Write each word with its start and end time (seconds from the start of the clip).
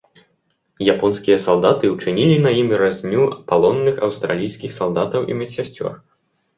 Японскія 0.93 1.37
салдаты 1.47 1.85
учынілі 1.97 2.41
на 2.47 2.55
ім 2.63 2.73
разню 2.85 3.23
палонных 3.55 3.95
аўстралійскіх 4.11 4.71
салдатаў 4.83 5.21
і 5.33 5.41
медсясцёр. 5.41 5.93